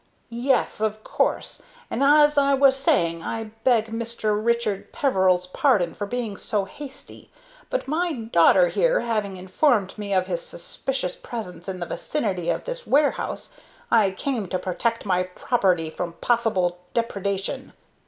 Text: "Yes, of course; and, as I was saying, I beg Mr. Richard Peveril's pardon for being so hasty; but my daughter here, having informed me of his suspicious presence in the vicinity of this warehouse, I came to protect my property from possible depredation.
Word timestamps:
"Yes, 0.31 0.81
of 0.81 1.03
course; 1.03 1.61
and, 1.91 2.01
as 2.01 2.35
I 2.35 2.55
was 2.55 2.75
saying, 2.75 3.21
I 3.21 3.51
beg 3.63 3.91
Mr. 3.91 4.35
Richard 4.43 4.91
Peveril's 4.91 5.45
pardon 5.45 5.93
for 5.93 6.07
being 6.07 6.37
so 6.37 6.65
hasty; 6.65 7.29
but 7.69 7.87
my 7.87 8.11
daughter 8.11 8.69
here, 8.69 9.01
having 9.01 9.37
informed 9.37 9.95
me 9.99 10.11
of 10.11 10.25
his 10.25 10.41
suspicious 10.41 11.15
presence 11.15 11.69
in 11.69 11.79
the 11.79 11.85
vicinity 11.85 12.49
of 12.49 12.63
this 12.63 12.87
warehouse, 12.87 13.55
I 13.91 14.09
came 14.09 14.47
to 14.47 14.57
protect 14.57 15.05
my 15.05 15.21
property 15.21 15.91
from 15.91 16.13
possible 16.13 16.79
depredation. 16.95 17.73